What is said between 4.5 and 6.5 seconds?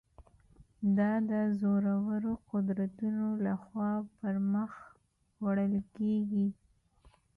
مخ وړل کېږي.